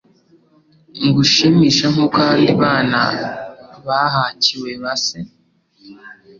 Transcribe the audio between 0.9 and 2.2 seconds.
ngushimishe nk'uko